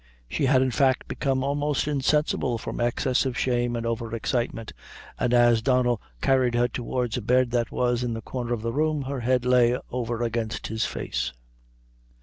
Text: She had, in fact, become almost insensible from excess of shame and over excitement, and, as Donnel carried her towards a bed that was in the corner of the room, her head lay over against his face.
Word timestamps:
She 0.27 0.47
had, 0.47 0.63
in 0.63 0.71
fact, 0.71 1.07
become 1.07 1.43
almost 1.43 1.87
insensible 1.87 2.57
from 2.57 2.79
excess 2.79 3.23
of 3.23 3.37
shame 3.37 3.75
and 3.75 3.85
over 3.85 4.15
excitement, 4.15 4.73
and, 5.19 5.31
as 5.31 5.61
Donnel 5.61 6.01
carried 6.21 6.55
her 6.55 6.67
towards 6.67 7.17
a 7.17 7.21
bed 7.21 7.51
that 7.51 7.71
was 7.71 8.01
in 8.01 8.15
the 8.15 8.21
corner 8.21 8.51
of 8.51 8.63
the 8.63 8.73
room, 8.73 9.03
her 9.03 9.19
head 9.19 9.45
lay 9.45 9.77
over 9.91 10.23
against 10.23 10.65
his 10.65 10.85
face. 10.87 11.33